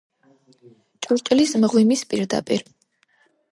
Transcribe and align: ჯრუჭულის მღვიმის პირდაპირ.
ჯრუჭულის 1.07 1.53
მღვიმის 1.65 2.05
პირდაპირ. 2.15 2.67